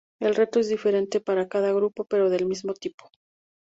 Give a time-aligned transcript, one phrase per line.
[0.19, 3.11] El reto es diferente para cada grupo, pero del mismo tipo.